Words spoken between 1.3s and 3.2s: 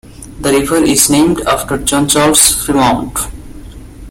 after John Charles Fremont.